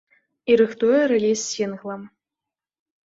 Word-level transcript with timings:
І 0.53 0.55
рыхтуе 0.61 1.01
рэліз 1.13 1.39
сінгла. 1.51 2.01